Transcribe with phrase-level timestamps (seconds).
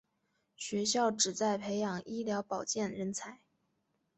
[0.55, 3.39] 学校旨在培养医疗保健人才。